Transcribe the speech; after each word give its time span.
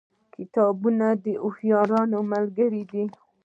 کتابونه 0.35 1.07
د 1.23 1.25
هوښیارانو 1.41 2.19
ملګري 2.33 2.83
دي. 2.91 3.03